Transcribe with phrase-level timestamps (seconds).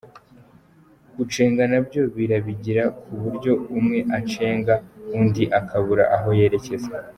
[1.17, 4.73] Gucenga nabyo barabigira ku buryo umwe acenga
[5.19, 6.91] undi akabura aho yerecyeza.